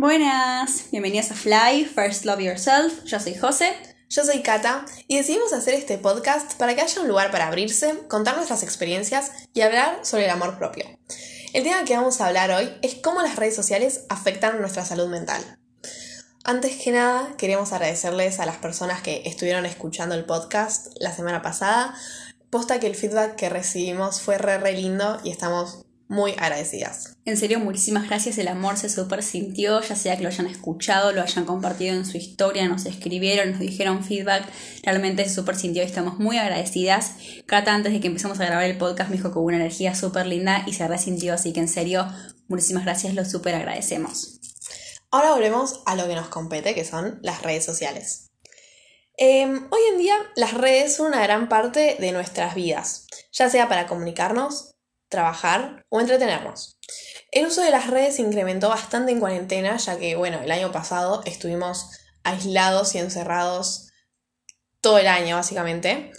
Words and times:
Buenas, 0.00 0.86
bienvenidos 0.90 1.30
a 1.30 1.34
Fly, 1.34 1.84
First 1.84 2.24
Love 2.24 2.40
Yourself. 2.40 3.04
Yo 3.04 3.20
soy 3.20 3.34
José. 3.34 3.76
Yo 4.08 4.24
soy 4.24 4.40
Kata 4.40 4.86
y 5.08 5.18
decidimos 5.18 5.52
hacer 5.52 5.74
este 5.74 5.98
podcast 5.98 6.54
para 6.54 6.74
que 6.74 6.80
haya 6.80 7.02
un 7.02 7.06
lugar 7.06 7.30
para 7.30 7.48
abrirse, 7.48 7.98
contar 8.08 8.34
nuestras 8.34 8.62
experiencias 8.62 9.30
y 9.52 9.60
hablar 9.60 9.98
sobre 10.00 10.24
el 10.24 10.30
amor 10.30 10.56
propio. 10.56 10.86
El 11.52 11.64
tema 11.64 11.84
que 11.84 11.98
vamos 11.98 12.18
a 12.18 12.28
hablar 12.28 12.50
hoy 12.50 12.72
es 12.80 12.94
cómo 12.94 13.20
las 13.20 13.36
redes 13.36 13.54
sociales 13.54 14.06
afectan 14.08 14.62
nuestra 14.62 14.86
salud 14.86 15.08
mental. 15.08 15.58
Antes 16.44 16.76
que 16.82 16.92
nada, 16.92 17.34
queremos 17.36 17.74
agradecerles 17.74 18.40
a 18.40 18.46
las 18.46 18.56
personas 18.56 19.02
que 19.02 19.20
estuvieron 19.26 19.66
escuchando 19.66 20.14
el 20.14 20.24
podcast 20.24 20.94
la 20.98 21.14
semana 21.14 21.42
pasada. 21.42 21.94
Posta 22.48 22.80
que 22.80 22.86
el 22.86 22.96
feedback 22.96 23.36
que 23.36 23.50
recibimos 23.50 24.22
fue 24.22 24.38
re, 24.38 24.56
re 24.56 24.72
lindo 24.72 25.20
y 25.24 25.30
estamos 25.30 25.84
muy 26.10 26.32
agradecidas. 26.32 27.16
En 27.24 27.36
serio, 27.36 27.60
muchísimas 27.60 28.08
gracias. 28.08 28.36
El 28.36 28.48
amor 28.48 28.76
se 28.76 28.88
super 28.88 29.22
sintió, 29.22 29.80
ya 29.80 29.94
sea 29.94 30.16
que 30.16 30.24
lo 30.24 30.28
hayan 30.28 30.48
escuchado, 30.48 31.12
lo 31.12 31.22
hayan 31.22 31.44
compartido 31.44 31.94
en 31.94 32.04
su 32.04 32.16
historia, 32.16 32.66
nos 32.68 32.84
escribieron, 32.84 33.52
nos 33.52 33.60
dijeron 33.60 34.02
feedback. 34.02 34.44
Realmente 34.82 35.24
se 35.24 35.32
super 35.32 35.54
sintió 35.54 35.84
y 35.84 35.86
estamos 35.86 36.18
muy 36.18 36.36
agradecidas. 36.36 37.12
Cata, 37.46 37.72
antes 37.72 37.92
de 37.92 38.00
que 38.00 38.08
empezamos 38.08 38.40
a 38.40 38.44
grabar 38.44 38.64
el 38.64 38.76
podcast, 38.76 39.08
me 39.08 39.18
dijo 39.18 39.30
que 39.32 39.38
hubo 39.38 39.46
una 39.46 39.58
energía 39.58 39.94
súper 39.94 40.26
linda 40.26 40.64
y 40.66 40.72
se 40.72 40.88
resintió. 40.88 41.32
Así 41.32 41.52
que 41.52 41.60
en 41.60 41.68
serio, 41.68 42.12
muchísimas 42.48 42.84
gracias, 42.84 43.14
lo 43.14 43.24
súper 43.24 43.54
agradecemos. 43.54 44.40
Ahora 45.12 45.30
volvemos 45.30 45.80
a 45.86 45.94
lo 45.94 46.08
que 46.08 46.16
nos 46.16 46.26
compete, 46.26 46.74
que 46.74 46.84
son 46.84 47.20
las 47.22 47.42
redes 47.42 47.64
sociales. 47.64 48.32
Em, 49.16 49.68
hoy 49.70 49.80
en 49.92 49.98
día 49.98 50.16
las 50.34 50.54
redes 50.54 50.96
son 50.96 51.06
una 51.06 51.22
gran 51.22 51.48
parte 51.48 51.96
de 52.00 52.10
nuestras 52.10 52.56
vidas, 52.56 53.06
ya 53.30 53.48
sea 53.48 53.68
para 53.68 53.86
comunicarnos, 53.86 54.74
trabajar 55.10 55.84
o 55.90 56.00
entretenernos. 56.00 56.78
El 57.30 57.46
uso 57.46 57.60
de 57.60 57.70
las 57.70 57.88
redes 57.88 58.16
se 58.16 58.22
incrementó 58.22 58.70
bastante 58.70 59.12
en 59.12 59.20
cuarentena, 59.20 59.76
ya 59.76 59.98
que, 59.98 60.16
bueno, 60.16 60.40
el 60.40 60.50
año 60.50 60.72
pasado 60.72 61.22
estuvimos 61.26 61.90
aislados 62.24 62.94
y 62.94 62.98
encerrados 62.98 63.88
todo 64.80 64.98
el 64.98 65.08
año, 65.08 65.36
básicamente. 65.36 66.12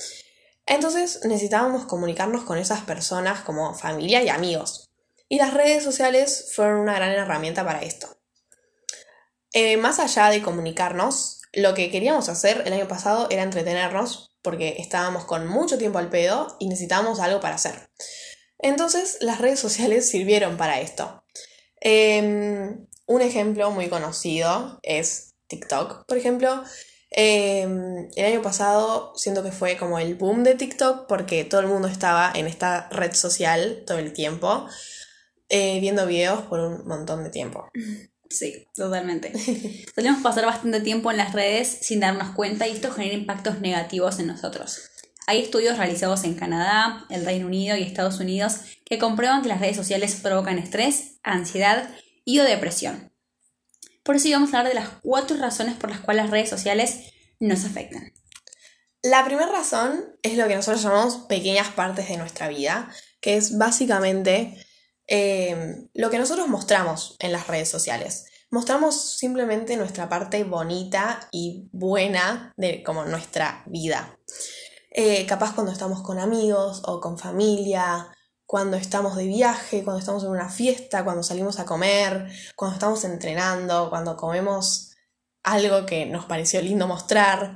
Entonces 0.68 1.22
necesitábamos 1.24 1.86
comunicarnos 1.86 2.44
con 2.44 2.58
esas 2.58 2.82
personas 2.82 3.42
como 3.42 3.74
familia 3.74 4.22
y 4.22 4.30
amigos. 4.30 4.92
Y 5.28 5.38
las 5.38 5.54
redes 5.54 5.84
sociales 5.84 6.52
fueron 6.54 6.82
una 6.82 6.94
gran 6.94 7.12
herramienta 7.12 7.66
para 7.66 7.82
esto. 7.82 8.08
Eh, 9.54 9.78
más 9.78 10.00
allá 10.00 10.30
de 10.30 10.42
comunicarnos, 10.42 11.42
lo 11.54 11.74
que 11.74 11.90
queríamos 11.90 12.30
hacer 12.30 12.64
el 12.66 12.74
año 12.74 12.88
pasado 12.88 13.28
era 13.30 13.44
entretenernos, 13.44 14.38
porque 14.42 14.76
estábamos 14.80 15.26
con 15.26 15.48
mucho 15.48 15.78
tiempo 15.78 16.00
al 16.00 16.10
pedo 16.10 16.56
y 16.60 16.68
necesitábamos 16.68 17.20
algo 17.20 17.40
para 17.40 17.56
hacer. 17.56 17.90
Entonces 18.62 19.18
las 19.22 19.40
redes 19.40 19.60
sociales 19.60 20.10
sirvieron 20.10 20.58
para 20.58 20.80
esto. 20.82 21.24
Em, 21.80 22.86
un 23.08 23.22
ejemplo 23.22 23.72
muy 23.72 23.90
conocido 23.90 24.80
es 24.84 25.34
TikTok. 25.48 26.06
Por 26.06 26.18
ejemplo, 26.18 26.64
em, 27.10 28.10
el 28.16 28.26
año 28.26 28.42
pasado 28.42 29.14
siento 29.16 29.44
que 29.44 29.52
fue 29.52 29.78
como 29.78 30.00
el 30.00 30.16
boom 30.16 30.44
de 30.44 30.56
TikTok 30.56 31.08
porque 31.08 31.44
todo 31.44 31.62
el 31.62 31.68
mundo 31.68 31.88
estaba 31.88 32.32
en 32.34 32.48
esta 32.48 32.88
red 32.90 33.14
social 33.14 33.84
todo 33.86 33.98
el 33.98 34.14
tiempo, 34.14 34.68
eh, 35.50 35.80
viendo 35.82 36.06
videos 36.06 36.44
por 36.44 36.60
un 36.60 36.88
montón 36.88 37.24
de 37.24 37.30
tiempo. 37.30 37.70
Sí, 38.32 38.66
totalmente. 38.74 39.34
Solemos 39.96 40.22
pasar 40.22 40.46
bastante 40.46 40.80
tiempo 40.80 41.12
en 41.12 41.18
las 41.18 41.34
redes 41.34 41.68
sin 41.82 42.00
darnos 42.00 42.34
cuenta 42.34 42.66
y 42.66 42.72
esto 42.72 42.90
genera 42.92 43.14
impactos 43.14 43.60
negativos 43.60 44.20
en 44.20 44.28
nosotros. 44.28 44.91
Hay 45.28 45.42
estudios 45.42 45.78
realizados 45.78 46.24
en 46.24 46.34
Canadá, 46.34 47.06
el 47.10 47.26
Reino 47.26 47.48
Unido 47.48 47.78
y 47.78 47.84
Estados 47.84 48.20
Unidos 48.20 48.62
que 48.86 49.00
comprueban 49.00 49.42
que 49.42 49.50
las 49.50 49.62
redes 49.62 49.78
sociales 49.78 50.20
provocan 50.22 50.58
estrés, 50.58 51.20
ansiedad 51.24 51.90
y 52.26 52.40
o 52.40 52.44
depresión. 52.44 53.14
Por 54.04 54.16
eso 54.16 54.30
vamos 54.32 54.54
a 54.54 54.60
hablar 54.60 54.74
de 54.74 54.80
las 54.80 54.90
cuatro 55.02 55.38
razones 55.38 55.76
por 55.76 55.90
las 55.90 56.00
cuales 56.00 56.24
las 56.24 56.32
redes 56.32 56.50
sociales 56.50 57.14
nos 57.40 57.66
afectan. 57.66 58.14
La 59.04 59.26
primera 59.26 59.52
razón 59.52 60.04
es 60.22 60.38
lo 60.38 60.48
que 60.48 60.56
nosotros 60.56 60.84
llamamos 60.84 61.18
pequeñas 61.28 61.70
partes 61.70 62.08
de 62.08 62.18
nuestra 62.18 62.50
vida, 62.50 62.92
que 63.20 63.36
es 63.36 63.58
básicamente 63.58 64.56
eh, 65.08 65.88
lo 65.94 66.10
que 66.10 66.20
nosotros 66.20 66.48
mostramos 66.48 67.16
en 67.20 67.32
las 67.32 67.48
redes 67.48 67.70
sociales. 67.70 68.26
Mostramos 68.50 69.18
simplemente 69.18 69.78
nuestra 69.78 70.10
parte 70.10 70.44
bonita 70.44 71.28
y 71.32 71.70
buena 71.72 72.54
de 72.58 72.84
como 72.84 73.06
nuestra 73.06 73.64
vida. 73.66 74.18
Eh, 74.94 75.26
capaz 75.26 75.54
cuando 75.54 75.72
estamos 75.72 76.02
con 76.02 76.20
amigos 76.20 76.82
o 76.86 77.00
con 77.00 77.18
familia, 77.18 78.10
cuando 78.46 78.76
estamos 78.76 79.16
de 79.16 79.26
viaje, 79.26 79.86
cuando 79.86 80.00
estamos 80.00 80.24
en 80.24 80.32
una 80.32 80.50
fiesta, 80.50 81.06
cuando 81.06 81.24
salimos 81.24 81.60
a 81.60 81.66
comer, 81.66 82.30
cuando 82.58 82.74
estamos 82.76 83.06
entrenando, 83.06 83.90
cuando 83.90 84.18
comemos 84.18 84.92
algo 85.44 85.86
que 85.86 86.06
nos 86.06 86.26
pareció 86.26 86.62
lindo 86.62 86.86
mostrar. 86.86 87.56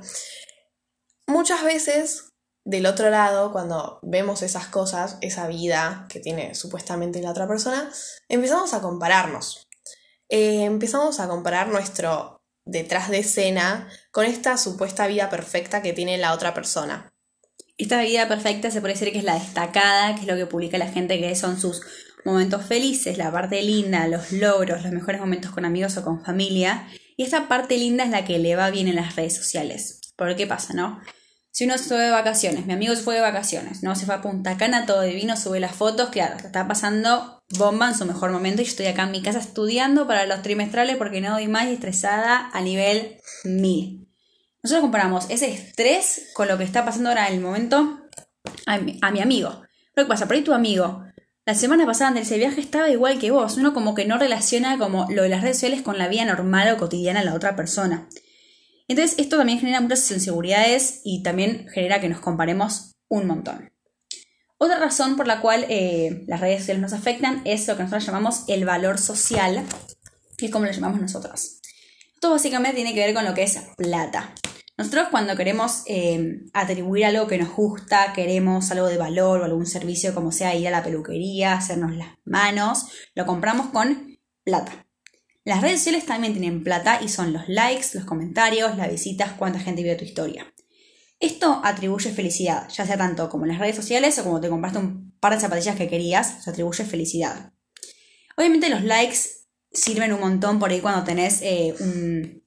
Muchas 1.26 1.62
veces, 1.62 2.32
del 2.64 2.86
otro 2.86 3.10
lado, 3.10 3.52
cuando 3.52 4.00
vemos 4.02 4.40
esas 4.40 4.68
cosas, 4.68 5.18
esa 5.20 5.46
vida 5.48 6.06
que 6.08 6.20
tiene 6.20 6.54
supuestamente 6.54 7.20
la 7.20 7.32
otra 7.32 7.46
persona, 7.46 7.92
empezamos 8.30 8.72
a 8.72 8.80
compararnos. 8.80 9.68
Eh, 10.30 10.64
empezamos 10.64 11.20
a 11.20 11.28
comparar 11.28 11.68
nuestro 11.68 12.40
detrás 12.64 13.10
de 13.10 13.18
escena 13.18 13.88
con 14.10 14.24
esta 14.24 14.56
supuesta 14.56 15.06
vida 15.06 15.28
perfecta 15.28 15.82
que 15.82 15.92
tiene 15.92 16.16
la 16.16 16.32
otra 16.32 16.54
persona. 16.54 17.12
Esta 17.78 18.00
vida 18.00 18.26
perfecta 18.26 18.70
se 18.70 18.80
puede 18.80 18.94
decir 18.94 19.12
que 19.12 19.18
es 19.18 19.24
la 19.24 19.34
destacada, 19.34 20.14
que 20.14 20.22
es 20.22 20.26
lo 20.26 20.36
que 20.36 20.46
publica 20.46 20.78
la 20.78 20.88
gente, 20.88 21.20
que 21.20 21.34
son 21.36 21.60
sus 21.60 21.82
momentos 22.24 22.64
felices, 22.64 23.18
la 23.18 23.30
parte 23.30 23.62
linda, 23.62 24.08
los 24.08 24.32
logros, 24.32 24.82
los 24.82 24.92
mejores 24.92 25.20
momentos 25.20 25.50
con 25.50 25.64
amigos 25.64 25.96
o 25.96 26.04
con 26.04 26.24
familia. 26.24 26.88
Y 27.16 27.22
esta 27.22 27.48
parte 27.48 27.76
linda 27.76 28.04
es 28.04 28.10
la 28.10 28.24
que 28.24 28.38
le 28.38 28.56
va 28.56 28.70
bien 28.70 28.88
en 28.88 28.96
las 28.96 29.14
redes 29.14 29.36
sociales. 29.36 30.00
Porque 30.16 30.36
qué 30.36 30.46
pasa, 30.46 30.72
¿no? 30.72 31.00
Si 31.50 31.64
uno 31.64 31.78
se 31.78 31.84
fue 31.84 31.98
de 31.98 32.10
vacaciones, 32.10 32.66
mi 32.66 32.74
amigo 32.74 32.94
se 32.94 33.02
fue 33.02 33.14
de 33.14 33.22
vacaciones, 33.22 33.82
¿no? 33.82 33.94
Se 33.94 34.04
fue 34.04 34.14
a 34.14 34.20
Punta 34.20 34.58
Cana, 34.58 34.84
todo 34.84 35.00
divino, 35.02 35.36
sube 35.38 35.58
las 35.58 35.74
fotos, 35.74 36.10
claro, 36.10 36.36
está 36.36 36.68
pasando 36.68 37.42
bomba 37.56 37.88
en 37.88 37.94
su 37.94 38.04
mejor 38.04 38.30
momento 38.30 38.60
y 38.60 38.64
yo 38.66 38.70
estoy 38.70 38.86
acá 38.86 39.04
en 39.04 39.12
mi 39.12 39.22
casa 39.22 39.38
estudiando 39.38 40.06
para 40.06 40.26
los 40.26 40.42
trimestrales 40.42 40.96
porque 40.96 41.22
no 41.22 41.30
doy 41.30 41.48
más 41.48 41.66
y 41.66 41.72
estresada 41.72 42.50
a 42.52 42.60
nivel 42.60 43.18
mil. 43.44 44.05
Nosotros 44.66 44.82
comparamos 44.82 45.26
ese 45.30 45.48
estrés 45.48 46.30
con 46.34 46.48
lo 46.48 46.58
que 46.58 46.64
está 46.64 46.84
pasando 46.84 47.10
ahora 47.10 47.28
en 47.28 47.34
el 47.34 47.40
momento 47.40 48.00
a 48.66 48.78
mi, 48.78 48.98
amigo. 49.00 49.62
Lo 49.94 50.02
que 50.02 50.08
pasa, 50.08 50.26
por 50.26 50.34
ahí 50.34 50.42
tu 50.42 50.52
amigo, 50.52 51.04
la 51.44 51.54
semana 51.54 51.86
pasada 51.86 52.10
en 52.10 52.16
ese 52.16 52.36
viaje 52.36 52.62
estaba 52.62 52.90
igual 52.90 53.20
que 53.20 53.30
vos. 53.30 53.58
Uno 53.58 53.72
como 53.72 53.94
que 53.94 54.06
no 54.06 54.18
relaciona 54.18 54.76
como 54.76 55.06
lo 55.08 55.22
de 55.22 55.28
las 55.28 55.42
redes 55.42 55.58
sociales 55.58 55.82
con 55.82 55.98
la 55.98 56.08
vida 56.08 56.24
normal 56.24 56.74
o 56.74 56.78
cotidiana 56.78 57.20
de 57.20 57.26
la 57.26 57.34
otra 57.34 57.54
persona. 57.54 58.08
Entonces 58.88 59.16
esto 59.20 59.36
también 59.36 59.60
genera 59.60 59.80
muchas 59.80 60.10
inseguridades 60.10 61.00
y 61.04 61.22
también 61.22 61.68
genera 61.68 62.00
que 62.00 62.08
nos 62.08 62.18
comparemos 62.18 62.96
un 63.06 63.28
montón. 63.28 63.70
Otra 64.58 64.80
razón 64.80 65.16
por 65.16 65.28
la 65.28 65.40
cual 65.40 65.64
eh, 65.68 66.24
las 66.26 66.40
redes 66.40 66.62
sociales 66.62 66.82
nos 66.82 66.92
afectan 66.92 67.42
es 67.44 67.68
lo 67.68 67.76
que 67.76 67.84
nosotros 67.84 68.04
llamamos 68.04 68.42
el 68.48 68.64
valor 68.64 68.98
social, 68.98 69.64
que 70.36 70.46
es 70.46 70.50
como 70.50 70.64
lo 70.64 70.72
llamamos 70.72 71.00
nosotros. 71.00 71.60
Esto 72.14 72.30
básicamente 72.30 72.74
tiene 72.74 72.94
que 72.94 73.06
ver 73.06 73.14
con 73.14 73.24
lo 73.24 73.32
que 73.32 73.44
es 73.44 73.60
plata. 73.76 74.34
Nosotros 74.78 75.08
cuando 75.10 75.36
queremos 75.36 75.82
eh, 75.86 76.42
atribuir 76.52 77.06
algo 77.06 77.26
que 77.26 77.38
nos 77.38 77.54
gusta, 77.54 78.12
queremos 78.12 78.70
algo 78.70 78.88
de 78.88 78.98
valor 78.98 79.40
o 79.40 79.44
algún 79.44 79.66
servicio 79.66 80.14
como 80.14 80.32
sea 80.32 80.54
ir 80.54 80.68
a 80.68 80.70
la 80.70 80.82
peluquería, 80.82 81.54
hacernos 81.54 81.96
las 81.96 82.08
manos, 82.24 82.86
lo 83.14 83.24
compramos 83.24 83.68
con 83.68 84.18
plata. 84.44 84.86
Las 85.44 85.62
redes 85.62 85.78
sociales 85.78 86.04
también 86.04 86.34
tienen 86.34 86.62
plata 86.62 87.00
y 87.02 87.08
son 87.08 87.32
los 87.32 87.48
likes, 87.48 87.86
los 87.94 88.04
comentarios, 88.04 88.76
las 88.76 88.90
visitas, 88.90 89.32
cuánta 89.32 89.60
gente 89.60 89.82
vio 89.82 89.96
tu 89.96 90.04
historia. 90.04 90.52
Esto 91.20 91.62
atribuye 91.64 92.10
felicidad, 92.10 92.68
ya 92.68 92.84
sea 92.84 92.98
tanto 92.98 93.30
como 93.30 93.44
en 93.44 93.52
las 93.52 93.60
redes 93.60 93.76
sociales 93.76 94.18
o 94.18 94.24
como 94.24 94.40
te 94.40 94.50
compraste 94.50 94.78
un 94.78 95.16
par 95.18 95.32
de 95.32 95.40
zapatillas 95.40 95.76
que 95.76 95.88
querías, 95.88 96.44
se 96.44 96.50
atribuye 96.50 96.84
felicidad. 96.84 97.52
Obviamente 98.36 98.68
los 98.68 98.82
likes 98.82 99.18
sirven 99.72 100.12
un 100.12 100.20
montón 100.20 100.58
por 100.58 100.70
ahí 100.70 100.80
cuando 100.80 101.04
tenés 101.04 101.40
eh, 101.40 101.74
un, 101.80 102.42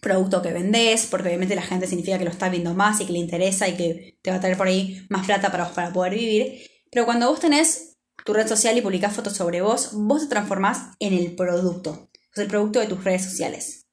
producto 0.00 0.42
que 0.42 0.52
vendés, 0.52 1.06
porque 1.06 1.28
obviamente 1.28 1.54
la 1.54 1.62
gente 1.62 1.86
significa 1.86 2.18
que 2.18 2.24
lo 2.24 2.30
está 2.30 2.48
viendo 2.48 2.74
más 2.74 3.00
y 3.00 3.06
que 3.06 3.12
le 3.12 3.18
interesa 3.18 3.68
y 3.68 3.76
que 3.76 4.18
te 4.22 4.30
va 4.30 4.36
a 4.36 4.40
traer 4.40 4.56
por 4.56 4.66
ahí 4.66 5.06
más 5.08 5.26
plata 5.26 5.50
para, 5.50 5.70
para 5.72 5.92
poder 5.92 6.14
vivir. 6.14 6.62
Pero 6.90 7.04
cuando 7.04 7.28
vos 7.28 7.40
tenés 7.40 7.98
tu 8.24 8.32
red 8.32 8.48
social 8.48 8.76
y 8.76 8.82
publicás 8.82 9.14
fotos 9.14 9.34
sobre 9.34 9.60
vos, 9.60 9.90
vos 9.92 10.22
te 10.22 10.28
transformás 10.28 10.94
en 10.98 11.14
el 11.14 11.34
producto, 11.34 12.10
el 12.36 12.46
producto 12.46 12.80
de 12.80 12.86
tus 12.86 13.04
redes 13.04 13.24
sociales. 13.24 13.86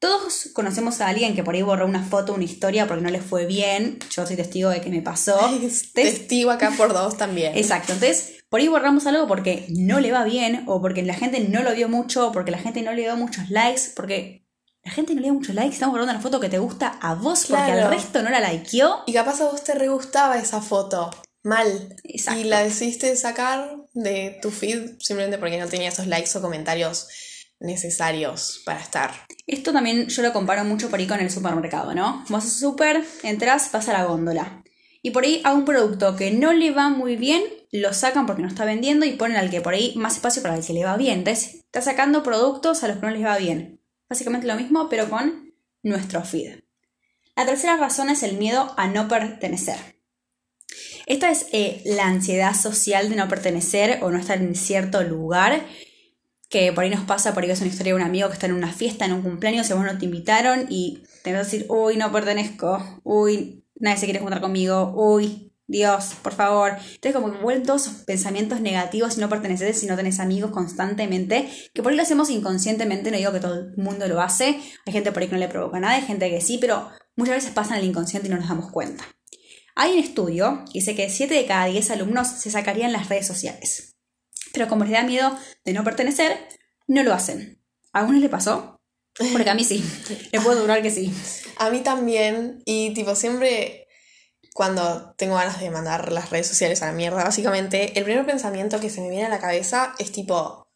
Todos 0.00 0.50
conocemos 0.52 1.00
a 1.00 1.08
alguien 1.08 1.34
que 1.34 1.42
por 1.42 1.56
ahí 1.56 1.62
borró 1.62 1.84
una 1.84 2.04
foto, 2.04 2.32
una 2.32 2.44
historia 2.44 2.86
porque 2.86 3.02
no 3.02 3.10
le 3.10 3.20
fue 3.20 3.46
bien. 3.46 3.98
Yo 4.10 4.24
soy 4.26 4.36
testigo 4.36 4.70
de 4.70 4.80
que 4.80 4.90
me 4.90 5.02
pasó. 5.02 5.36
testigo 5.92 6.52
acá 6.52 6.72
por 6.76 6.92
dos 6.92 7.16
también. 7.16 7.56
Exacto. 7.56 7.94
Entonces, 7.94 8.38
por 8.48 8.60
ahí 8.60 8.68
borramos 8.68 9.06
algo 9.08 9.26
porque 9.26 9.66
no 9.70 9.98
le 9.98 10.12
va 10.12 10.22
bien, 10.22 10.64
o 10.66 10.80
porque 10.80 11.02
la 11.02 11.14
gente 11.14 11.40
no 11.40 11.64
lo 11.64 11.74
vio 11.74 11.88
mucho, 11.88 12.28
o 12.28 12.32
porque 12.32 12.52
la 12.52 12.58
gente 12.58 12.82
no 12.82 12.92
le 12.92 13.02
dio 13.02 13.16
muchos 13.16 13.50
likes, 13.50 13.90
porque 13.96 14.47
la 14.88 14.94
gente 14.94 15.14
no 15.14 15.20
le 15.20 15.26
dio 15.26 15.34
muchos 15.34 15.54
likes, 15.54 15.74
estamos 15.74 15.92
guardando 15.92 16.14
una 16.14 16.22
foto 16.22 16.40
que 16.40 16.48
te 16.48 16.58
gusta 16.58 16.98
a 17.02 17.14
vos 17.14 17.44
porque 17.46 17.72
al 17.72 17.90
resto 17.90 18.22
no 18.22 18.30
la 18.30 18.40
likeó. 18.50 19.02
Y 19.04 19.12
capaz 19.12 19.42
a 19.42 19.44
vos 19.44 19.62
te 19.62 19.74
re 19.74 19.88
gustaba 19.88 20.38
esa 20.38 20.62
foto. 20.62 21.10
Mal. 21.42 21.94
Y 22.02 22.44
la 22.44 22.62
decidiste 22.62 23.14
sacar 23.16 23.82
de 23.92 24.38
tu 24.40 24.50
feed 24.50 24.92
simplemente 24.98 25.36
porque 25.36 25.58
no 25.58 25.66
tenía 25.66 25.90
esos 25.90 26.06
likes 26.06 26.30
o 26.38 26.40
comentarios 26.40 27.06
necesarios 27.60 28.62
para 28.64 28.80
estar. 28.80 29.10
Esto 29.46 29.74
también 29.74 30.08
yo 30.08 30.22
lo 30.22 30.32
comparo 30.32 30.64
mucho 30.64 30.88
por 30.88 30.98
ahí 31.00 31.06
con 31.06 31.20
el 31.20 31.30
supermercado, 31.30 31.94
¿no? 31.94 32.24
Vas 32.30 32.44
al 32.44 32.50
super, 32.50 33.04
entras, 33.22 33.70
vas 33.70 33.90
a 33.90 33.92
la 33.92 34.04
góndola. 34.04 34.64
Y 35.02 35.10
por 35.10 35.24
ahí 35.24 35.42
a 35.44 35.52
un 35.52 35.66
producto 35.66 36.16
que 36.16 36.30
no 36.30 36.54
le 36.54 36.70
va 36.70 36.88
muy 36.88 37.16
bien, 37.16 37.42
lo 37.72 37.92
sacan 37.92 38.24
porque 38.24 38.40
no 38.40 38.48
está 38.48 38.64
vendiendo 38.64 39.04
y 39.04 39.12
ponen 39.12 39.36
al 39.36 39.50
que 39.50 39.60
por 39.60 39.74
ahí 39.74 39.92
más 39.96 40.14
espacio 40.14 40.40
para 40.40 40.56
el 40.56 40.64
que 40.64 40.72
le 40.72 40.84
va 40.86 40.96
bien. 40.96 41.18
Entonces, 41.18 41.56
está 41.56 41.82
sacando 41.82 42.22
productos 42.22 42.82
a 42.82 42.88
los 42.88 42.96
que 42.96 43.04
no 43.04 43.12
les 43.12 43.24
va 43.24 43.36
bien. 43.36 43.77
Básicamente 44.08 44.46
lo 44.46 44.56
mismo, 44.56 44.88
pero 44.88 45.08
con 45.08 45.54
nuestro 45.82 46.22
feed. 46.24 46.60
La 47.36 47.46
tercera 47.46 47.76
razón 47.76 48.10
es 48.10 48.22
el 48.22 48.36
miedo 48.36 48.74
a 48.76 48.88
no 48.88 49.06
pertenecer. 49.06 49.76
Esta 51.06 51.30
es 51.30 51.46
eh, 51.52 51.82
la 51.84 52.06
ansiedad 52.06 52.54
social 52.54 53.08
de 53.08 53.16
no 53.16 53.28
pertenecer 53.28 53.98
o 54.02 54.10
no 54.10 54.18
estar 54.18 54.38
en 54.38 54.54
cierto 54.54 55.02
lugar 55.02 55.64
que 56.48 56.72
por 56.72 56.84
ahí 56.84 56.90
nos 56.90 57.04
pasa, 57.04 57.34
por 57.34 57.42
ahí 57.42 57.50
es 57.50 57.60
una 57.60 57.68
historia 57.68 57.92
de 57.92 58.00
un 58.00 58.06
amigo 58.06 58.28
que 58.28 58.34
está 58.34 58.46
en 58.46 58.54
una 58.54 58.72
fiesta, 58.72 59.04
en 59.04 59.12
un 59.12 59.22
cumpleaños, 59.22 59.68
y 59.68 59.72
vos 59.74 59.84
no 59.84 59.98
te 59.98 60.06
invitaron 60.06 60.66
y 60.70 61.02
te 61.22 61.32
vas 61.32 61.42
a 61.42 61.44
decir, 61.44 61.66
uy, 61.68 61.96
no 61.96 62.10
pertenezco, 62.10 63.00
uy, 63.04 63.64
nadie 63.76 63.98
se 63.98 64.06
quiere 64.06 64.20
juntar 64.20 64.40
conmigo, 64.40 64.92
uy, 64.96 65.47
Dios, 65.68 66.16
por 66.22 66.32
favor. 66.32 66.72
Entonces 66.72 67.12
como 67.12 67.32
que 67.32 67.38
vuelven 67.38 67.64
todos 67.64 67.86
esos 67.86 68.02
pensamientos 68.02 68.60
negativos 68.60 69.16
y 69.16 69.20
no 69.20 69.28
perteneces 69.28 69.78
si 69.78 69.86
no 69.86 69.94
tenés 69.94 70.18
amigos 70.18 70.50
constantemente, 70.50 71.48
que 71.72 71.82
por 71.82 71.92
ahí 71.92 71.96
lo 71.96 72.02
hacemos 72.02 72.30
inconscientemente, 72.30 73.10
no 73.10 73.16
digo 73.16 73.32
que 73.32 73.40
todo 73.40 73.54
el 73.54 73.76
mundo 73.76 74.08
lo 74.08 74.20
hace, 74.20 74.60
hay 74.86 74.92
gente 74.92 75.12
por 75.12 75.22
ahí 75.22 75.28
que 75.28 75.34
no 75.34 75.40
le 75.40 75.48
provoca 75.48 75.78
nada, 75.78 75.94
hay 75.94 76.02
gente 76.02 76.28
que 76.30 76.40
sí, 76.40 76.58
pero 76.58 76.88
muchas 77.14 77.36
veces 77.36 77.52
pasa 77.52 77.74
en 77.74 77.82
el 77.82 77.88
inconsciente 77.90 78.26
y 78.26 78.30
no 78.30 78.38
nos 78.38 78.48
damos 78.48 78.72
cuenta. 78.72 79.04
Hay 79.76 79.92
un 79.92 79.98
estudio 80.00 80.64
que 80.72 80.80
dice 80.80 80.96
que 80.96 81.08
7 81.08 81.32
de 81.32 81.46
cada 81.46 81.66
10 81.66 81.90
alumnos 81.92 82.26
se 82.26 82.50
sacarían 82.50 82.92
las 82.92 83.08
redes 83.08 83.28
sociales 83.28 83.94
pero 84.52 84.68
como 84.68 84.84
les 84.84 84.92
da 84.92 85.02
miedo 85.02 85.36
de 85.64 85.72
no 85.72 85.84
pertenecer, 85.84 86.36
no 86.86 87.02
lo 87.02 87.12
hacen. 87.12 87.62
¿A 87.92 88.00
algunos 88.00 88.20
le 88.20 88.28
pasó? 88.28 88.80
Porque 89.32 89.50
a 89.50 89.54
mí 89.54 89.64
sí. 89.64 89.82
Le 90.32 90.40
puedo 90.40 90.60
durar 90.60 90.82
que 90.82 90.90
sí. 90.90 91.12
A 91.56 91.70
mí 91.70 91.80
también. 91.80 92.62
Y 92.64 92.94
tipo, 92.94 93.14
siempre 93.14 93.87
cuando 94.54 95.14
tengo 95.16 95.36
ganas 95.36 95.60
de 95.60 95.70
mandar 95.70 96.12
las 96.12 96.30
redes 96.30 96.46
sociales 96.46 96.82
a 96.82 96.86
la 96.86 96.92
mierda, 96.92 97.24
básicamente, 97.24 97.98
el 97.98 98.04
primer 98.04 98.26
pensamiento 98.26 98.80
que 98.80 98.90
se 98.90 99.00
me 99.00 99.10
viene 99.10 99.26
a 99.26 99.30
la 99.30 99.40
cabeza 99.40 99.94
es 99.98 100.12
tipo. 100.12 100.68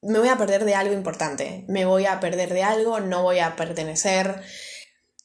Me 0.00 0.18
voy 0.18 0.28
a 0.28 0.36
perder 0.36 0.64
de 0.64 0.74
algo 0.74 0.94
importante. 0.94 1.64
Me 1.68 1.84
voy 1.84 2.06
a 2.06 2.18
perder 2.18 2.52
de 2.52 2.64
algo, 2.64 2.98
no 3.00 3.22
voy 3.22 3.38
a 3.38 3.54
pertenecer. 3.54 4.42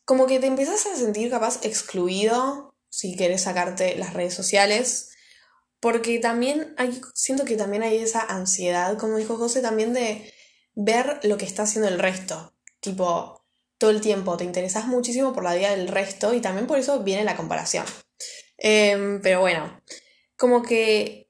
Como 0.05 0.27
que 0.27 0.39
te 0.39 0.47
empiezas 0.47 0.85
a 0.85 0.95
sentir 0.95 1.31
capaz 1.31 1.59
excluido 1.63 2.75
si 2.89 3.15
quieres 3.15 3.41
sacarte 3.41 3.95
las 3.95 4.13
redes 4.13 4.33
sociales 4.33 5.09
porque 5.79 6.19
también 6.19 6.73
hay, 6.77 6.99
siento 7.13 7.45
que 7.45 7.55
también 7.55 7.83
hay 7.83 7.97
esa 7.97 8.21
ansiedad, 8.21 8.97
como 8.97 9.17
dijo 9.17 9.37
José, 9.37 9.61
también 9.61 9.93
de 9.93 10.33
ver 10.75 11.19
lo 11.23 11.37
que 11.37 11.45
está 11.45 11.63
haciendo 11.63 11.87
el 11.87 11.99
resto. 11.99 12.53
Tipo, 12.79 13.36
todo 13.77 13.91
el 13.91 14.01
tiempo 14.01 14.37
te 14.37 14.43
interesas 14.43 14.87
muchísimo 14.87 15.33
por 15.33 15.43
la 15.43 15.55
vida 15.55 15.71
del 15.71 15.87
resto 15.87 16.33
y 16.33 16.41
también 16.41 16.67
por 16.67 16.79
eso 16.79 16.99
viene 16.99 17.23
la 17.23 17.35
comparación. 17.35 17.85
Em, 18.57 19.21
pero 19.21 19.41
bueno, 19.41 19.81
como 20.35 20.63
que, 20.63 21.29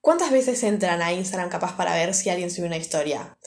¿cuántas 0.00 0.30
veces 0.30 0.62
entran 0.62 1.02
a 1.02 1.12
Instagram 1.12 1.48
capaz 1.48 1.76
para 1.76 1.94
ver 1.94 2.14
si 2.14 2.30
alguien 2.30 2.50
sube 2.50 2.66
una 2.66 2.76
historia? 2.76 3.38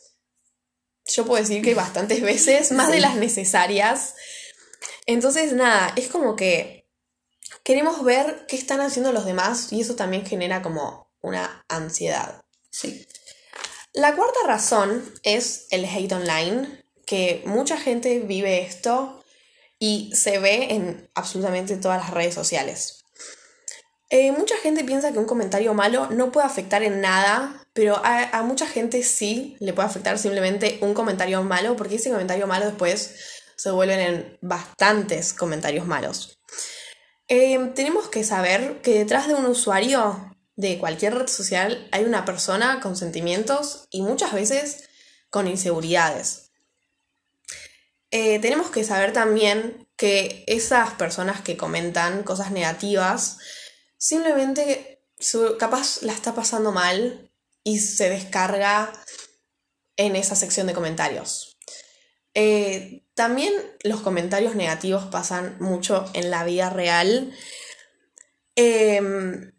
Yo 1.06 1.26
puedo 1.26 1.42
decir 1.42 1.62
que 1.62 1.74
bastantes 1.74 2.22
veces, 2.22 2.72
más 2.74 2.92
de 2.92 3.00
las 3.00 3.16
necesarias. 3.16 4.16
Entonces, 5.06 5.54
nada, 5.54 5.94
es 5.96 6.08
como 6.08 6.36
que 6.36 6.88
queremos 7.64 8.04
ver 8.04 8.46
qué 8.48 8.56
están 8.56 8.80
haciendo 8.80 9.12
los 9.12 9.26
demás 9.26 9.72
y 9.74 9.82
eso 9.82 9.96
también 9.96 10.26
genera 10.26 10.62
como 10.62 11.12
una 11.22 11.66
ansiedad. 11.68 12.42
Sí. 12.70 13.06
La 13.94 14.16
cuarta 14.16 14.40
razón 14.46 15.04
es 15.24 15.68
el 15.72 15.86
hate 15.86 16.14
online, 16.14 16.86
que 17.10 17.42
mucha 17.48 17.76
gente 17.76 18.20
vive 18.20 18.62
esto 18.62 19.24
y 19.80 20.12
se 20.14 20.38
ve 20.38 20.68
en 20.70 21.10
absolutamente 21.16 21.76
todas 21.78 22.00
las 22.00 22.12
redes 22.12 22.36
sociales. 22.36 23.04
Eh, 24.12 24.32
mucha 24.32 24.56
gente 24.58 24.84
piensa 24.84 25.12
que 25.12 25.18
un 25.18 25.26
comentario 25.26 25.74
malo 25.74 26.08
no 26.12 26.32
puede 26.32 26.46
afectar 26.46 26.84
en 26.84 27.02
nada, 27.02 27.66
pero 27.74 28.00
a, 28.04 28.44
mucha 28.44 28.68
gente 28.68 29.02
sí 29.02 29.58
le 29.60 29.74
puede 29.74 29.88
afectar 29.88 30.20
simplemente 30.20 30.78
un 30.82 30.94
comentario 30.94 31.42
malo, 31.42 31.76
porque 31.76 31.96
ese 31.96 32.12
comentario 32.12 32.46
malo 32.46 32.68
después 32.68 33.16
se 33.56 33.72
vuelven 33.72 34.00
en 34.00 34.38
bastantes 34.42 35.34
comentarios 35.34 35.88
malos. 35.88 36.38
Em, 37.28 37.74
tenemos 37.74 38.08
que 38.10 38.24
saber 38.24 38.82
que 38.82 39.00
detrás 39.00 39.28
de 39.28 39.34
un 39.34 39.48
usuario 39.48 40.36
de 40.58 40.78
cualquier 40.78 41.16
red 41.16 41.28
social 41.28 41.88
hay 41.92 42.04
una 42.04 42.24
persona 42.24 42.82
con 42.82 42.96
sentimientos 42.96 43.88
y 43.90 44.04
muchas 44.04 44.32
veces 44.32 44.90
con 45.32 45.48
inseguridades. 45.48 46.49
Eh, 48.12 48.40
tenemos 48.40 48.72
que 48.72 48.84
saber 48.84 49.14
también 49.14 49.88
que 49.96 50.44
esas 50.48 50.94
personas 50.96 51.42
que 51.42 51.58
comentan 51.58 52.24
cosas 52.24 52.52
negativas 52.52 53.38
simplemente 53.98 55.04
capaz 55.60 56.02
la 56.02 56.14
está 56.14 56.34
pasando 56.34 56.72
mal 56.72 57.32
y 57.64 57.80
se 57.80 58.10
descarga 58.10 58.92
en 59.98 60.16
esa 60.16 60.36
sección 60.36 60.66
de 60.66 60.74
comentarios. 60.74 61.58
Eh, 62.34 63.06
también 63.16 63.54
los 63.84 64.02
comentarios 64.02 64.56
negativos 64.56 65.06
pasan 65.06 65.58
mucho 65.60 66.10
en 66.14 66.32
la 66.32 66.46
vida 66.46 66.70
real. 66.70 67.34
Em, 68.56 69.52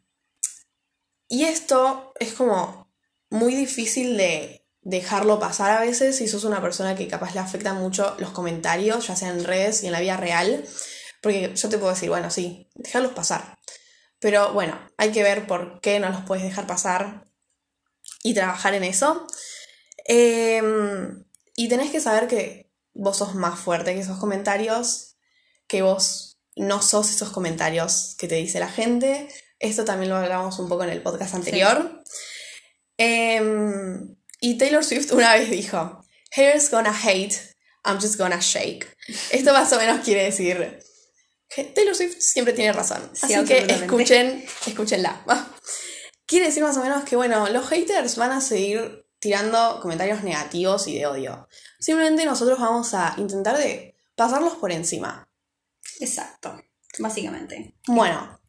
y 1.29 1.45
esto 1.45 2.13
es 2.19 2.33
como 2.33 2.91
muy 3.29 3.55
difícil 3.55 4.17
de 4.17 4.60
dejarlo 4.83 5.39
pasar 5.39 5.71
a 5.73 5.81
veces 5.81 6.17
si 6.17 6.29
sos 6.29 6.45
una 6.45 6.63
persona 6.63 6.95
que 6.95 7.09
capaz 7.09 7.35
le 7.35 7.41
afectan 7.41 7.77
mucho 7.79 8.15
los 8.19 8.31
comentarios, 8.31 9.07
ya 9.07 9.17
sea 9.17 9.29
en 9.29 9.45
redes 9.45 9.83
y 9.83 9.87
en 9.87 9.93
la 9.93 10.01
vida 10.01 10.17
real. 10.17 10.65
Porque 11.23 11.55
yo 11.55 11.69
te 11.69 11.79
puedo 11.79 11.93
decir, 11.93 12.09
bueno, 12.09 12.31
sí, 12.31 12.71
dejarlos 12.75 13.13
pasar. 13.13 13.59
Pero 14.19 14.53
bueno, 14.53 14.79
hay 14.97 15.13
que 15.13 15.23
ver 15.23 15.47
por 15.47 15.81
qué 15.81 16.01
no 16.01 16.09
los 16.11 16.23
puedes 16.23 16.45
dejar 16.45 16.67
pasar 16.67 17.25
y 18.23 18.35
trabajar 18.35 18.75
en 18.75 18.85
eso. 18.85 19.27
Em, 20.05 21.25
y 21.57 21.69
tenés 21.69 21.91
que 21.91 22.01
saber 22.01 22.27
que 22.27 22.71
vos 22.95 23.19
sos 23.19 23.35
más 23.35 23.59
fuerte 23.59 23.95
que 23.95 24.01
esos 24.01 24.19
comentarios, 24.19 25.17
que 25.67 25.83
vos 25.83 26.39
no 26.57 26.83
sos 26.83 27.11
esos 27.11 27.31
comentarios 27.31 28.15
que 28.19 28.29
te 28.29 28.37
dice 28.37 28.61
la 28.61 28.69
gente. 28.69 29.29
Esto 29.59 29.85
también 29.85 30.11
lo 30.11 30.17
hablamos 30.17 30.59
un 30.59 30.69
poco 30.69 30.85
en 30.85 30.91
el 30.91 31.03
podcast 31.03 31.35
anterior. 31.35 32.03
Em, 32.97 34.17
y 34.41 34.57
Taylor 34.59 34.85
Swift 34.85 35.13
una 35.13 35.35
vez 35.35 35.51
dijo, 35.51 36.05
Haters 36.33 36.71
gonna 36.71 36.93
hate, 36.93 37.37
I'm 37.85 38.01
just 38.01 38.17
gonna 38.17 38.41
shake. 38.41 38.87
Esto 39.31 39.53
más 39.53 39.73
o 39.73 39.77
menos 39.77 40.01
quiere 40.05 40.25
decir, 40.25 40.79
que 41.49 41.65
Taylor 41.65 41.95
Swift 41.95 42.19
siempre 42.21 42.55
tiene 42.55 42.73
razón. 42.73 43.11
Así 43.21 43.45
que 43.45 43.59
escuchen, 43.69 44.45
escúchenla. 44.67 45.25
Quiere 46.27 46.47
decir 46.47 46.63
más 46.63 46.77
o 46.77 46.83
menos 46.83 47.03
que, 47.03 47.17
bueno, 47.17 47.49
los 47.49 47.69
haters 47.69 48.15
van 48.15 48.31
a 48.31 48.41
seguir 48.41 49.05
tirando 49.19 49.81
comentarios 49.83 50.23
negativos 50.23 50.87
y 50.87 50.97
de 50.97 51.07
odio. 51.07 51.49
Simplemente 51.81 52.25
nosotros 52.25 52.59
vamos 52.61 52.95
a 52.95 53.15
intentar 53.19 53.59
de 53.59 53.97
pasarlos 54.15 54.55
por 54.55 54.71
encima. 54.71 55.29
Exacto, 55.99 56.63
básicamente. 57.01 57.75
Bueno, 57.89 58.41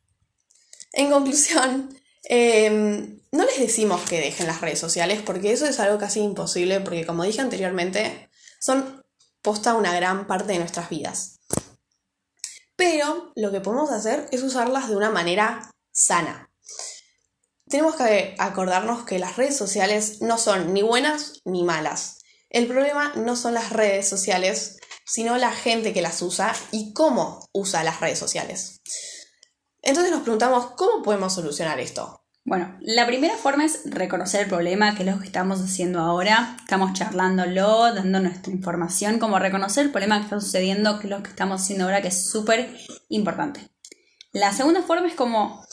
en 0.93 1.09
conclusión, 1.09 1.99
em, 2.23 3.21
no 3.31 3.45
les 3.45 3.59
decimos 3.59 4.01
que 4.01 4.19
dejen 4.19 4.47
las 4.47 4.61
redes 4.61 4.79
sociales 4.79 5.21
porque 5.25 5.51
eso 5.51 5.65
es 5.65 5.79
algo 5.79 5.97
casi 5.97 6.19
imposible 6.19 6.79
porque 6.81 7.05
como 7.05 7.23
dije 7.23 7.41
anteriormente, 7.41 8.29
son 8.59 9.01
posta 9.41 9.73
una 9.73 9.95
gran 9.95 10.27
parte 10.27 10.53
de 10.53 10.59
nuestras 10.59 10.89
vidas. 10.89 11.39
Pero 12.75 13.31
lo 13.35 13.51
que 13.51 13.61
podemos 13.61 13.91
hacer 13.91 14.27
es 14.31 14.43
usarlas 14.43 14.89
de 14.89 14.95
una 14.95 15.09
manera 15.09 15.71
sana 15.91 16.51
tenemos 17.71 17.95
que 17.95 18.35
acordarnos 18.37 19.05
que 19.05 19.17
las 19.17 19.37
redes 19.37 19.57
sociales 19.57 20.21
no 20.21 20.37
son 20.37 20.73
ni 20.73 20.83
buenas 20.83 21.41
ni 21.45 21.63
malas. 21.63 22.19
El 22.49 22.67
problema 22.67 23.13
no 23.15 23.37
son 23.37 23.53
las 23.53 23.71
redes 23.71 24.09
sociales, 24.09 24.77
sino 25.05 25.37
la 25.37 25.51
gente 25.51 25.93
que 25.93 26.01
las 26.01 26.21
usa 26.21 26.53
y 26.71 26.93
cómo 26.93 27.47
usa 27.53 27.85
las 27.85 28.01
redes 28.01 28.19
sociales. 28.19 28.81
Entonces 29.81 30.11
nos 30.11 30.21
preguntamos, 30.21 30.67
¿cómo 30.77 31.03
podemos 31.03 31.33
solucionar 31.33 31.79
esto? 31.79 32.21
Bueno, 32.43 32.75
la 32.81 33.05
primera 33.05 33.35
forma 33.35 33.65
es 33.65 33.81
reconocer 33.85 34.41
el 34.41 34.47
problema, 34.47 34.95
que 34.95 35.03
es 35.03 35.09
lo 35.09 35.19
que 35.19 35.25
estamos 35.25 35.61
haciendo 35.61 35.99
ahora. 35.99 36.57
Estamos 36.59 36.93
charlándolo, 36.93 37.93
dando 37.93 38.19
nuestra 38.19 38.51
información, 38.51 39.19
como 39.19 39.37
reconocer 39.37 39.85
el 39.85 39.91
problema 39.91 40.17
que 40.17 40.23
está 40.23 40.39
sucediendo, 40.39 40.99
que 40.99 41.05
es 41.05 41.11
lo 41.11 41.21
que 41.21 41.29
estamos 41.29 41.61
haciendo 41.61 41.85
ahora, 41.85 42.01
que 42.01 42.07
es 42.07 42.29
súper 42.29 42.75
importante. 43.09 43.69
La 44.33 44.53
segunda 44.53 44.81
forma 44.81 45.07
es 45.07 45.13
como 45.13 45.63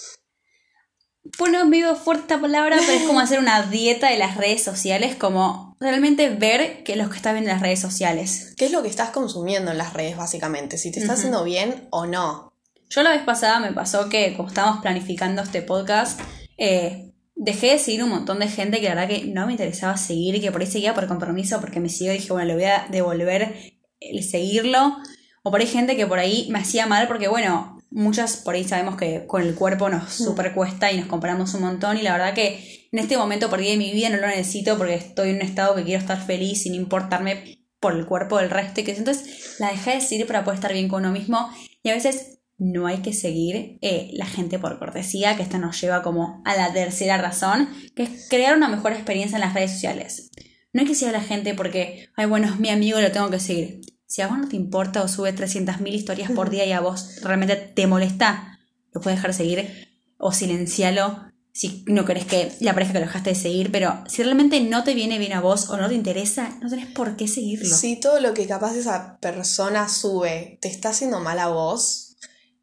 pone 1.36 1.62
medio 1.64 1.94
fuerte 1.96 2.22
esta 2.22 2.40
palabra, 2.40 2.76
pero 2.78 2.92
es 2.92 3.04
como 3.04 3.20
hacer 3.20 3.38
una 3.38 3.62
dieta 3.62 4.10
de 4.10 4.18
las 4.18 4.36
redes 4.36 4.62
sociales, 4.62 5.16
como 5.16 5.76
realmente 5.80 6.28
ver 6.28 6.82
qué 6.84 6.92
es 6.92 6.98
lo 6.98 7.08
que 7.08 7.16
estás 7.16 7.32
viendo 7.32 7.50
en 7.50 7.56
las 7.56 7.62
redes 7.62 7.80
sociales. 7.80 8.54
¿Qué 8.56 8.66
es 8.66 8.72
lo 8.72 8.82
que 8.82 8.88
estás 8.88 9.10
consumiendo 9.10 9.70
en 9.70 9.78
las 9.78 9.94
redes, 9.94 10.16
básicamente? 10.16 10.76
Si 10.76 10.90
te 10.90 11.00
está 11.00 11.14
haciendo 11.14 11.44
bien 11.44 11.88
o 11.90 12.06
no. 12.06 12.52
Yo 12.90 13.02
la 13.02 13.10
vez 13.10 13.22
pasada 13.22 13.60
me 13.60 13.72
pasó 13.72 14.08
que, 14.08 14.34
como 14.34 14.48
estábamos 14.48 14.80
planificando 14.80 15.42
este 15.42 15.62
podcast, 15.62 16.20
eh, 16.56 17.12
dejé 17.34 17.72
de 17.72 17.78
seguir 17.78 18.02
un 18.02 18.10
montón 18.10 18.38
de 18.38 18.48
gente 18.48 18.80
que 18.80 18.88
la 18.88 18.94
verdad 18.94 19.08
que 19.08 19.26
no 19.26 19.46
me 19.46 19.52
interesaba 19.52 19.96
seguir, 19.96 20.40
que 20.40 20.50
por 20.50 20.60
ahí 20.60 20.66
seguía 20.66 20.94
por 20.94 21.06
compromiso, 21.06 21.60
porque 21.60 21.80
me 21.80 21.88
siguió 21.88 22.12
y 22.14 22.18
dije, 22.18 22.32
bueno, 22.32 22.48
le 22.48 22.54
voy 22.54 22.64
a 22.64 22.86
devolver 22.90 23.54
el 24.00 24.22
seguirlo. 24.24 24.96
O 25.42 25.50
por 25.50 25.60
ahí 25.60 25.66
gente 25.66 25.96
que 25.96 26.06
por 26.06 26.18
ahí 26.18 26.48
me 26.50 26.58
hacía 26.58 26.86
mal 26.86 27.08
porque, 27.08 27.28
bueno, 27.28 27.78
muchas 27.90 28.36
por 28.38 28.54
ahí 28.54 28.64
sabemos 28.64 28.96
que 28.96 29.26
con 29.26 29.42
el 29.42 29.54
cuerpo 29.54 29.88
nos 29.88 30.12
super 30.12 30.52
cuesta 30.54 30.90
y 30.92 30.98
nos 30.98 31.06
comparamos 31.06 31.54
un 31.54 31.62
montón 31.62 31.96
y 31.96 32.02
la 32.02 32.12
verdad 32.12 32.34
que 32.34 32.88
en 32.90 32.98
este 32.98 33.16
momento 33.16 33.48
por 33.48 33.58
ahí 33.60 33.70
de 33.70 33.76
mi 33.76 33.92
vida 33.92 34.10
no 34.10 34.18
lo 34.18 34.26
necesito 34.26 34.76
porque 34.76 34.94
estoy 34.94 35.30
en 35.30 35.36
un 35.36 35.42
estado 35.42 35.74
que 35.74 35.84
quiero 35.84 36.00
estar 36.00 36.20
feliz 36.20 36.62
sin 36.62 36.74
importarme 36.74 37.58
por 37.80 37.94
el 37.94 38.06
cuerpo 38.06 38.38
del 38.38 38.50
resto 38.50 38.80
y 38.80 38.84
que 38.84 38.94
entonces 38.94 39.56
la 39.58 39.70
dejé 39.70 39.92
de 39.92 40.00
seguir 40.00 40.26
para 40.26 40.44
poder 40.44 40.56
estar 40.56 40.72
bien 40.72 40.88
con 40.88 41.04
uno 41.04 41.12
mismo 41.12 41.50
y 41.82 41.90
a 41.90 41.94
veces 41.94 42.37
no 42.58 42.86
hay 42.86 42.98
que 42.98 43.12
seguir 43.12 43.78
eh, 43.80 44.10
la 44.14 44.26
gente 44.26 44.58
por 44.58 44.78
cortesía, 44.78 45.36
que 45.36 45.42
esto 45.42 45.58
nos 45.58 45.80
lleva 45.80 46.02
como 46.02 46.42
a 46.44 46.56
la 46.56 46.72
tercera 46.72 47.16
razón, 47.16 47.68
que 47.94 48.02
es 48.02 48.28
crear 48.28 48.56
una 48.56 48.68
mejor 48.68 48.92
experiencia 48.92 49.36
en 49.36 49.42
las 49.42 49.54
redes 49.54 49.72
sociales. 49.72 50.30
No 50.72 50.82
hay 50.82 50.86
que 50.86 50.94
seguir 50.94 51.14
a 51.14 51.18
la 51.18 51.24
gente 51.24 51.54
porque, 51.54 52.08
ay, 52.16 52.26
bueno, 52.26 52.48
es 52.48 52.58
mi 52.58 52.68
amigo, 52.68 53.00
lo 53.00 53.12
tengo 53.12 53.30
que 53.30 53.40
seguir. 53.40 53.80
Si 54.06 54.22
a 54.22 54.28
vos 54.28 54.38
no 54.38 54.48
te 54.48 54.56
importa 54.56 55.02
o 55.02 55.08
sube 55.08 55.34
300.000 55.34 55.94
historias 55.94 56.30
por 56.32 56.50
día 56.50 56.66
y 56.66 56.72
a 56.72 56.80
vos 56.80 57.20
realmente 57.22 57.56
te 57.56 57.86
molesta, 57.86 58.58
lo 58.92 59.00
puedes 59.00 59.18
dejar 59.18 59.30
de 59.30 59.36
seguir 59.36 59.88
o 60.18 60.32
silencialo 60.32 61.28
si 61.52 61.84
no 61.88 62.04
querés 62.04 62.24
que 62.24 62.52
la 62.60 62.72
pareja 62.72 62.92
que 62.92 63.00
lo 63.00 63.06
dejaste 63.06 63.30
de 63.30 63.36
seguir, 63.36 63.72
pero 63.72 64.04
si 64.06 64.22
realmente 64.22 64.60
no 64.60 64.84
te 64.84 64.94
viene 64.94 65.18
bien 65.18 65.32
a 65.32 65.40
vos 65.40 65.70
o 65.70 65.76
no 65.76 65.88
te 65.88 65.94
interesa, 65.94 66.56
no 66.62 66.70
tenés 66.70 66.86
por 66.86 67.16
qué 67.16 67.26
seguirlo. 67.26 67.74
Si 67.74 67.98
todo 67.98 68.20
lo 68.20 68.32
que 68.32 68.46
capaz 68.46 68.76
esa 68.76 69.18
persona 69.18 69.88
sube 69.88 70.58
te 70.62 70.68
está 70.68 70.90
haciendo 70.90 71.18
mal 71.18 71.40
a 71.40 71.48
vos 71.48 72.07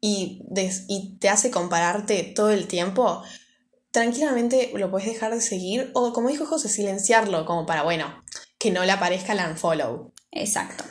y, 0.06 0.42
y 0.88 1.18
te 1.18 1.28
hace 1.28 1.50
compararte 1.50 2.22
todo 2.22 2.50
el 2.50 2.66
tiempo, 2.66 3.22
tranquilamente 3.90 4.70
lo 4.74 4.90
puedes 4.90 5.08
dejar 5.08 5.32
de 5.32 5.40
seguir 5.40 5.90
o 5.94 6.12
como 6.12 6.28
dijo 6.28 6.46
José, 6.46 6.68
silenciarlo 6.68 7.46
como 7.46 7.66
para, 7.66 7.82
bueno, 7.82 8.22
que 8.58 8.70
no 8.70 8.84
le 8.84 8.92
aparezca 8.92 9.32
el 9.32 9.50
unfollow. 9.50 10.12
Exacto. 10.30 10.84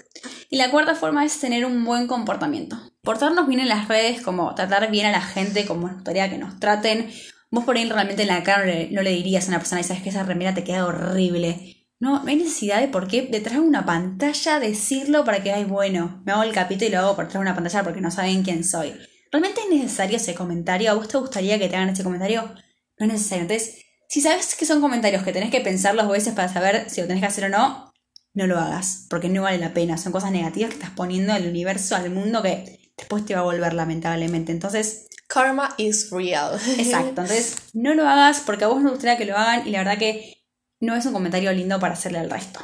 Y 0.49 0.57
la 0.57 0.71
cuarta 0.71 0.95
forma 0.95 1.23
es 1.23 1.39
tener 1.39 1.65
un 1.65 1.85
buen 1.85 2.07
comportamiento. 2.07 2.77
Portarnos 3.01 3.47
bien 3.47 3.59
en 3.59 3.69
las 3.69 3.87
redes, 3.87 4.21
como 4.21 4.55
tratar 4.55 4.89
bien 4.89 5.05
a 5.05 5.11
la 5.11 5.21
gente, 5.21 5.65
como 5.65 5.87
nos 5.87 5.97
gustaría 5.97 6.29
que 6.29 6.37
nos 6.37 6.59
traten, 6.59 7.11
Vos 7.51 7.63
por 7.63 7.77
ahí 7.77 7.89
realmente 7.89 8.23
en 8.23 8.27
la 8.27 8.43
cara 8.43 8.65
no 8.91 9.01
le, 9.01 9.11
dirías 9.11 9.45
a 9.45 9.49
una 9.49 9.59
persona, 9.59 9.79
y 9.79 9.85
sabes 9.85 10.03
que 10.03 10.09
esa 10.09 10.23
remera 10.23 10.53
te 10.53 10.65
queda 10.65 10.85
horrible. 10.85 11.74
No, 11.99 12.21
no 12.21 12.29
hay 12.29 12.35
necesidad 12.35 12.81
de 12.81 12.87
por 12.87 13.07
qué 13.07 13.23
detrás 13.23 13.55
de 13.55 13.61
una 13.61 13.85
pantalla 13.85 14.59
decirlo 14.59 15.23
para 15.23 15.41
que, 15.41 15.51
ay, 15.51 15.63
bueno, 15.63 16.21
me 16.25 16.33
hago 16.33 16.43
el 16.43 16.51
capítulo 16.51 16.87
y 16.87 16.91
lo 16.91 16.99
hago 16.99 17.15
por 17.15 17.25
detrás 17.25 17.41
de 17.41 17.49
una 17.49 17.55
pantalla 17.55 17.83
porque 17.83 18.01
no 18.01 18.11
saben 18.11 18.43
quién 18.43 18.63
soy. 18.63 18.93
¿Realmente 19.31 19.61
es 19.61 19.69
necesario 19.69 20.17
ese 20.17 20.35
comentario? 20.35 20.91
¿A 20.91 20.93
vos 20.93 21.07
te 21.07 21.17
gustaría 21.17 21.57
que 21.57 21.69
te 21.69 21.75
hagan 21.75 21.89
ese 21.89 22.03
comentario? 22.03 22.53
No 22.99 23.05
es 23.05 23.13
necesario. 23.13 23.43
Entonces, 23.43 23.81
si 24.09 24.21
sabes 24.21 24.55
que 24.55 24.65
son 24.65 24.81
comentarios 24.81 25.23
que 25.23 25.33
tenés 25.33 25.51
que 25.51 25.61
pensar 25.61 25.95
dos 25.95 26.09
veces 26.09 26.33
para 26.33 26.51
saber 26.51 26.89
si 26.89 27.01
lo 27.01 27.07
tenés 27.07 27.21
que 27.21 27.27
hacer 27.27 27.45
o 27.45 27.49
no, 27.49 27.93
no 28.33 28.47
lo 28.47 28.59
hagas, 28.59 29.07
porque 29.09 29.29
no 29.29 29.43
vale 29.43 29.57
la 29.57 29.73
pena. 29.73 29.97
Son 29.97 30.11
cosas 30.11 30.31
negativas 30.31 30.69
que 30.69 30.75
estás 30.75 30.91
poniendo 30.91 31.33
al 31.33 31.47
universo, 31.47 31.95
al 31.95 32.09
mundo, 32.09 32.41
que 32.41 32.91
después 32.97 33.25
te 33.25 33.33
va 33.33 33.41
a 33.41 33.43
volver 33.43 33.73
lamentablemente. 33.73 34.51
Entonces, 34.51 35.07
Karma 35.27 35.73
is 35.77 36.11
real. 36.11 36.59
Exacto, 36.77 37.09
entonces 37.09 37.55
no 37.73 37.93
lo 37.93 38.07
hagas 38.07 38.41
porque 38.45 38.65
a 38.65 38.67
vos 38.67 38.81
no 38.81 38.91
gustaría 38.91 39.17
que 39.17 39.25
lo 39.25 39.37
hagan 39.37 39.67
y 39.67 39.71
la 39.71 39.79
verdad 39.79 39.97
que 39.97 40.44
no 40.79 40.95
es 40.95 41.05
un 41.05 41.13
comentario 41.13 41.51
lindo 41.53 41.79
para 41.79 41.93
hacerle 41.93 42.19
al 42.19 42.29
resto. 42.29 42.59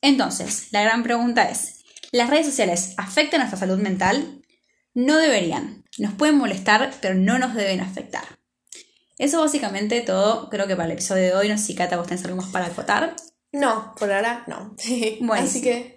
Entonces, 0.00 0.68
la 0.72 0.82
gran 0.82 1.02
pregunta 1.02 1.48
es, 1.48 1.84
¿las 2.12 2.30
redes 2.30 2.46
sociales 2.46 2.94
afectan 2.96 3.40
nuestra 3.40 3.58
salud 3.58 3.78
mental? 3.78 4.42
No 4.94 5.18
deberían. 5.18 5.84
Nos 5.98 6.14
pueden 6.14 6.36
molestar, 6.36 6.92
pero 7.00 7.14
no 7.14 7.38
nos 7.38 7.54
deben 7.54 7.80
afectar. 7.80 8.24
Eso 9.18 9.40
básicamente 9.40 10.02
todo, 10.02 10.50
creo 10.50 10.66
que 10.66 10.76
para 10.76 10.86
el 10.86 10.92
episodio 10.92 11.24
de 11.24 11.34
hoy, 11.34 11.48
no 11.48 11.56
sé 11.56 11.64
si 11.64 11.74
Cata 11.74 11.96
vos 11.96 12.06
tenés 12.06 12.24
algo 12.24 12.36
más 12.36 12.50
para 12.50 12.66
acotar. 12.66 13.16
No, 13.52 13.94
por 13.98 14.12
ahora 14.12 14.44
no. 14.46 14.76
bueno, 15.20 15.44
así 15.46 15.62
que... 15.62 15.96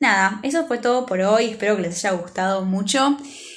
Nada, 0.00 0.40
eso 0.42 0.66
fue 0.66 0.78
todo 0.78 1.06
por 1.06 1.20
hoy, 1.20 1.46
espero 1.46 1.76
que 1.76 1.82
les 1.82 2.04
haya 2.04 2.16
gustado 2.16 2.64
mucho. 2.64 3.16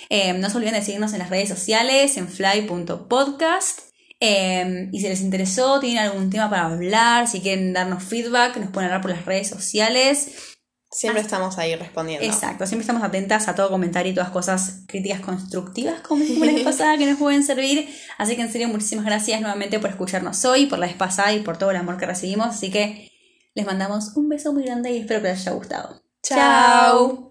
Eh, 0.10 0.34
no 0.34 0.50
se 0.50 0.58
olviden 0.58 0.76
de 0.76 0.82
seguirnos 0.82 1.14
en 1.14 1.20
las 1.20 1.30
redes 1.30 1.50
sociales, 1.50 2.16
en 2.18 2.28
fly.podcast. 2.28 3.87
Eh, 4.20 4.90
y 4.92 5.00
si 5.00 5.08
les 5.08 5.22
interesó, 5.22 5.80
tienen 5.80 6.00
algún 6.00 6.30
tema 6.30 6.50
para 6.50 6.66
hablar, 6.66 7.28
si 7.28 7.42
quieren 7.42 7.74
darnos 7.74 8.04
feedback, 8.04 8.58
nos 8.58 8.72
pueden 8.72 8.90
hablar 8.90 9.02
por 9.02 9.12
las 9.12 9.26
redes 9.26 9.48
sociales. 9.50 10.56
Siempre 10.90 11.22
estamos 11.22 11.58
ahí 11.58 11.76
respondiendo. 11.76 12.26
Exacto, 12.26 12.66
siempre 12.66 12.82
estamos 12.82 13.04
atentas 13.04 13.48
a 13.48 13.56
todo 13.56 13.70
comentario 13.70 14.12
y 14.12 14.16
todas 14.16 14.32
cosas 14.32 14.84
críticas 14.88 15.20
constructivas, 15.20 16.00
como 16.02 16.24
la 16.24 16.54
vez 16.54 16.64
pasada, 16.64 16.98
que 16.98 17.06
nos 17.06 17.20
pueden 17.20 17.44
servir. 17.44 17.90
Así 18.18 18.36
que 18.36 18.42
en 18.42 18.52
serio, 18.52 18.70
muchísimas 18.70 19.06
gracias 19.06 19.42
nuevamente 19.42 19.80
por 19.80 19.90
escucharnos 19.90 20.44
hoy, 20.46 20.66
por 20.66 20.80
la 20.80 20.88
vez 20.88 20.96
pasada 20.96 21.34
y 21.34 21.42
por 21.42 21.58
todo 21.58 21.72
el 21.72 21.78
amor 21.78 21.98
que 21.98 22.06
recibimos. 22.06 22.48
Así 22.48 22.72
que 22.72 23.12
les 23.54 23.66
mandamos 23.66 24.16
un 24.16 24.30
beso 24.30 24.54
muy 24.54 24.64
grande 24.64 24.92
y 24.92 25.00
espero 25.00 25.22
que 25.22 25.28
les 25.28 25.42
haya 25.42 25.52
gustado. 25.52 26.02
Chao. 26.24 27.26